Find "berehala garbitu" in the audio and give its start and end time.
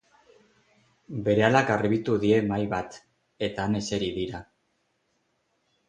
1.27-2.17